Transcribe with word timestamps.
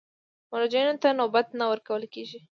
مراجعینو 0.51 1.01
ته 1.03 1.09
نوبت 1.19 1.47
نه 1.59 1.65
ورکول 1.71 2.03
کېږي. 2.13 2.39